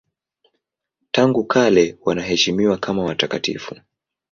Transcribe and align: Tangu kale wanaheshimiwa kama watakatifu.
Tangu 1.11 1.43
kale 1.43 1.97
wanaheshimiwa 2.01 2.77
kama 2.77 3.03
watakatifu. 3.03 3.75